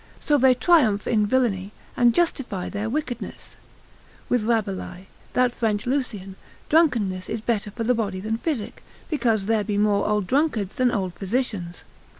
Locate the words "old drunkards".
10.07-10.73